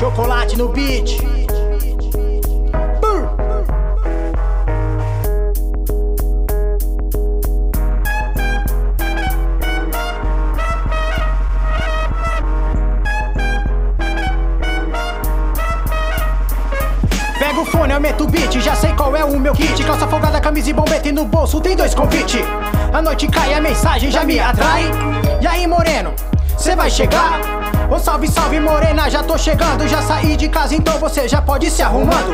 Chocolate 0.00 0.56
no 0.56 0.66
beat. 0.68 1.20
Pega 17.38 17.60
o 17.60 17.66
fone, 17.66 17.92
aumenta 17.92 18.24
o 18.24 18.26
beat, 18.26 18.58
já 18.58 18.74
sei 18.74 18.94
qual 18.94 19.14
é 19.14 19.22
o 19.22 19.38
meu 19.38 19.52
kit. 19.52 19.84
Calça 19.84 20.08
folgada, 20.08 20.40
camisa 20.40 20.70
e 20.70 20.72
bombete 20.72 21.12
no 21.12 21.26
bolso, 21.26 21.60
tem 21.60 21.76
dois 21.76 21.94
convite. 21.94 22.42
A 22.90 23.02
noite 23.02 23.28
cai, 23.28 23.52
a 23.52 23.60
mensagem 23.60 24.10
já 24.10 24.24
me 24.24 24.40
atrai. 24.40 24.84
E 25.42 25.46
aí, 25.46 25.66
moreno, 25.66 26.14
cê 26.56 26.74
vai 26.74 26.88
chegar? 26.88 27.69
Ô 27.90 27.98
salve, 27.98 28.28
salve, 28.28 28.60
morena, 28.60 29.10
já 29.10 29.20
tô 29.20 29.36
chegando. 29.36 29.88
Já 29.88 30.00
saí 30.00 30.36
de 30.36 30.48
casa, 30.48 30.76
então 30.76 30.96
você 30.98 31.26
já 31.26 31.42
pode 31.42 31.66
ir 31.66 31.70
se 31.70 31.82
arrumando. 31.82 32.32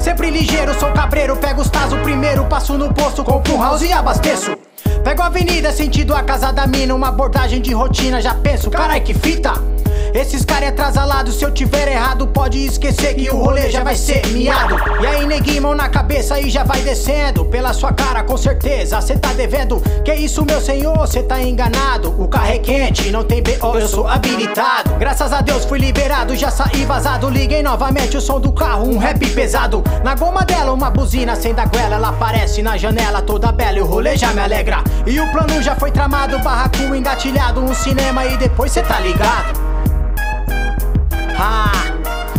Sempre 0.00 0.30
ligeiro, 0.30 0.78
sou 0.78 0.92
cabreiro, 0.92 1.36
pego 1.36 1.60
os 1.60 1.68
tazos 1.68 2.00
primeiro, 2.02 2.44
passo 2.44 2.78
no 2.78 2.94
posto, 2.94 3.24
compro 3.24 3.56
um 3.56 3.60
house 3.60 3.82
e 3.82 3.92
abasteço. 3.92 4.56
Pego 5.02 5.22
a 5.22 5.26
avenida, 5.26 5.72
sentido 5.72 6.14
a 6.14 6.22
casa 6.22 6.52
da 6.52 6.68
mina, 6.68 6.94
uma 6.94 7.08
abordagem 7.08 7.60
de 7.60 7.72
rotina, 7.74 8.20
já 8.20 8.32
penso, 8.34 8.70
carai 8.70 9.00
que 9.00 9.12
fita. 9.12 9.71
Esses 10.14 10.44
cara 10.44 10.66
é 10.66 10.68
atrasalado, 10.68 11.32
se 11.32 11.42
eu 11.42 11.50
tiver 11.50 11.88
errado, 11.88 12.26
pode 12.26 12.58
esquecer 12.58 13.14
que 13.14 13.30
o 13.30 13.36
rolê 13.36 13.70
já 13.70 13.82
vai 13.82 13.96
ser 13.96 14.26
miado. 14.28 14.76
E 15.00 15.06
aí, 15.06 15.26
neguinho, 15.26 15.62
mão 15.62 15.74
na 15.74 15.88
cabeça 15.88 16.38
e 16.38 16.50
já 16.50 16.64
vai 16.64 16.82
descendo. 16.82 17.46
Pela 17.46 17.72
sua 17.72 17.92
cara, 17.92 18.22
com 18.22 18.36
certeza, 18.36 19.00
cê 19.00 19.16
tá 19.16 19.32
devendo. 19.32 19.82
Que 20.04 20.12
isso, 20.12 20.44
meu 20.44 20.60
senhor, 20.60 21.06
cê 21.08 21.22
tá 21.22 21.40
enganado. 21.40 22.14
O 22.22 22.28
carro 22.28 22.52
é 22.52 22.58
quente, 22.58 23.10
não 23.10 23.24
tem 23.24 23.42
BO, 23.42 23.78
eu 23.78 23.88
sou 23.88 24.06
habilitado. 24.06 24.94
Graças 24.98 25.32
a 25.32 25.40
Deus 25.40 25.64
fui 25.64 25.78
liberado, 25.78 26.36
já 26.36 26.50
saí 26.50 26.84
vazado. 26.84 27.30
Liguei 27.30 27.62
novamente 27.62 28.18
o 28.18 28.20
som 28.20 28.38
do 28.38 28.52
carro, 28.52 28.86
um 28.86 28.98
rap 28.98 29.26
pesado. 29.30 29.82
Na 30.04 30.14
goma 30.14 30.44
dela, 30.44 30.72
uma 30.72 30.90
buzina 30.90 31.34
sem 31.34 31.54
da 31.54 31.64
goela. 31.64 31.94
Ela 31.94 32.10
aparece 32.10 32.62
na 32.62 32.76
janela 32.76 33.22
toda 33.22 33.50
bela 33.50 33.78
e 33.78 33.80
o 33.80 33.86
rolê 33.86 34.14
já 34.16 34.32
me 34.34 34.40
alegra. 34.40 34.84
E 35.06 35.18
o 35.18 35.32
plano 35.32 35.62
já 35.62 35.74
foi 35.74 35.90
tramado, 35.90 36.38
barraco 36.40 36.94
engatilhado. 36.94 37.60
Um 37.62 37.74
cinema 37.74 38.26
e 38.26 38.36
depois 38.36 38.72
cê 38.72 38.82
tá 38.82 39.00
ligado. 39.00 39.61
Ah, 41.44 41.72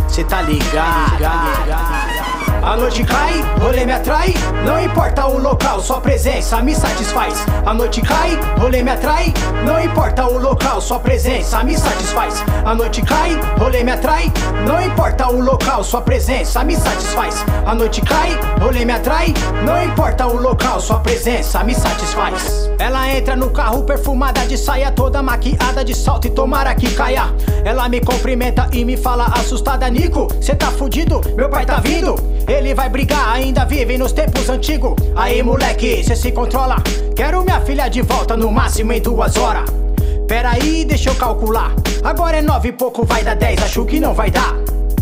cê 0.08 0.24
tá 0.24 0.40
ligado. 0.40 2.53
A 2.64 2.76
noite 2.78 3.04
cai, 3.04 3.44
rolê 3.60 3.84
me 3.84 3.92
atrai. 3.92 4.32
Não 4.64 4.82
importa 4.82 5.26
o 5.26 5.38
local, 5.38 5.80
sua 5.80 6.00
presença 6.00 6.62
me 6.62 6.74
satisfaz. 6.74 7.44
A 7.66 7.74
noite 7.74 8.00
cai, 8.00 8.40
rolê 8.58 8.82
me 8.82 8.90
atrai. 8.90 9.34
Não 9.66 9.78
importa 9.78 10.24
o 10.24 10.38
local, 10.38 10.80
sua 10.80 10.98
presença 10.98 11.62
me 11.62 11.76
satisfaz. 11.76 12.42
A 12.64 12.74
noite 12.74 13.02
cai, 13.02 13.38
rolê 13.58 13.84
me 13.84 13.92
atrai. 13.92 14.32
Não 14.66 14.80
importa 14.82 15.28
o 15.28 15.42
local, 15.42 15.84
sua 15.84 16.00
presença 16.00 16.64
me 16.64 16.74
satisfaz. 16.74 17.44
A 17.66 17.74
noite 17.74 18.00
cai, 18.00 18.30
rolê 18.58 18.86
me 18.86 18.94
atrai. 18.94 19.34
Não 19.62 19.84
importa 19.84 20.26
o 20.26 20.40
local, 20.40 20.80
sua 20.80 21.00
presença 21.00 21.62
me 21.62 21.74
satisfaz. 21.74 22.70
Ela 22.78 23.14
entra 23.14 23.36
no 23.36 23.50
carro 23.50 23.82
perfumada 23.84 24.40
de 24.46 24.56
saia 24.56 24.90
toda 24.90 25.22
maquiada 25.22 25.84
de 25.84 25.94
salto 25.94 26.28
e 26.28 26.30
tomara 26.30 26.74
que 26.74 26.90
caia. 26.94 27.24
Ela 27.62 27.90
me 27.90 28.00
cumprimenta 28.00 28.68
e 28.72 28.86
me 28.86 28.96
fala 28.96 29.26
assustada, 29.26 29.88
Nico, 29.90 30.28
cê 30.40 30.54
tá 30.54 30.70
fudido, 30.70 31.20
meu 31.36 31.50
pai 31.50 31.66
tá 31.66 31.78
vindo. 31.78 32.14
Ele 32.54 32.72
vai 32.72 32.88
brigar, 32.88 33.34
ainda 33.34 33.64
vive 33.64 33.98
nos 33.98 34.12
tempos 34.12 34.48
antigos. 34.48 34.94
Aí, 35.16 35.42
moleque, 35.42 36.04
cê 36.04 36.14
se 36.14 36.30
controla. 36.30 36.76
Quero 37.16 37.42
minha 37.42 37.60
filha 37.60 37.88
de 37.88 38.00
volta 38.00 38.36
no 38.36 38.50
máximo 38.50 38.92
em 38.92 39.00
duas 39.00 39.36
horas. 39.36 39.68
Pera 40.28 40.52
aí, 40.52 40.84
deixa 40.84 41.10
eu 41.10 41.16
calcular. 41.16 41.72
Agora 42.04 42.36
é 42.36 42.42
nove 42.42 42.68
e 42.68 42.72
pouco, 42.72 43.04
vai 43.04 43.24
dar 43.24 43.34
dez, 43.34 43.60
acho 43.60 43.84
que 43.84 43.98
não 43.98 44.14
vai 44.14 44.30
dar. 44.30 44.54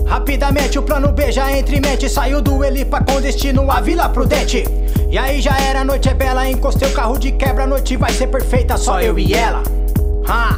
Rapidamente 0.06 0.78
o 0.78 0.82
plano 0.82 1.12
B 1.12 1.30
já 1.30 1.52
entra 1.52 1.76
em 1.76 1.80
mente. 1.80 2.08
Saiu 2.08 2.40
do 2.40 2.64
Elipa 2.64 3.04
com 3.04 3.20
destino 3.20 3.70
à 3.70 3.82
Vila 3.82 4.08
Prudente. 4.08 4.64
E 5.10 5.18
aí 5.18 5.42
já 5.42 5.54
era, 5.58 5.80
a 5.80 5.84
noite 5.84 6.08
é 6.08 6.14
bela. 6.14 6.48
Encostei 6.48 6.88
o 6.88 6.92
carro 6.92 7.18
de 7.18 7.32
quebra, 7.32 7.64
a 7.64 7.66
noite 7.66 7.98
vai 7.98 8.12
ser 8.12 8.28
perfeita. 8.28 8.78
Só 8.78 9.00
eu 9.00 9.18
e 9.18 9.34
ela. 9.34 9.62
Ah, 10.26 10.56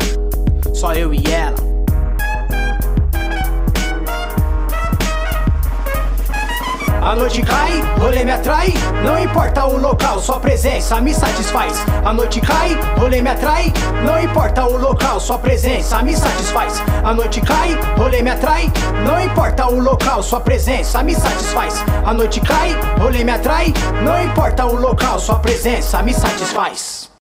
só 0.73 0.95
eu 0.95 1.13
e 1.13 1.25
ela. 1.27 1.74
A 7.05 7.15
noite 7.15 7.43
cai, 7.43 7.83
rolê 8.01 8.25
me 8.25 8.33
atrai. 8.33 8.73
Não 9.05 9.19
importa 9.23 9.67
o 9.67 9.79
local, 9.79 10.19
sua 10.19 10.41
presença 10.41 10.99
me 11.03 11.13
satisfaz. 11.13 11.85
A 12.03 12.15
noite 12.15 12.41
cai, 12.41 12.71
rolê 12.99 13.21
me 13.21 13.29
atrai. 13.29 13.71
Não 14.07 14.19
importa 14.19 14.65
o 14.65 14.79
local, 14.79 15.21
sua 15.21 15.39
presença 15.39 16.03
me 16.03 16.17
satisfaz. 16.17 16.83
A 17.05 17.13
noite 17.13 17.43
cai, 17.43 17.79
rolê 17.99 18.23
me 18.23 18.31
atrai. 18.31 18.73
Não 19.07 19.23
importa 19.23 19.67
o 19.67 19.79
local, 19.79 20.23
sua 20.23 20.41
presença 20.41 21.03
me 21.03 21.15
satisfaz. 21.15 21.85
A 22.07 22.15
noite 22.15 22.41
cai, 22.41 22.75
rolê 22.99 23.23
me 23.23 23.33
atrai. 23.33 23.75
Não 24.03 24.25
importa 24.25 24.65
o 24.65 24.75
local, 24.75 25.19
sua 25.19 25.39
presença 25.41 26.03
me 26.03 26.15
satisfaz. 26.15 27.13